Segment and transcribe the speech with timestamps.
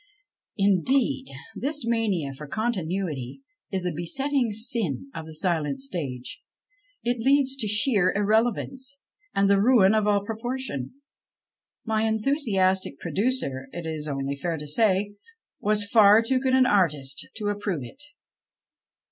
[0.57, 6.41] Indeed, this mania for continuity is a besetting sin of the" silent stage";
[7.03, 8.97] it leads to sheer irrelevance
[9.35, 10.95] and the ruin of all proportion.
[11.85, 15.17] My enthusiastic producer, it is only fair to say,
[15.59, 18.01] was far too good an artist to approve it.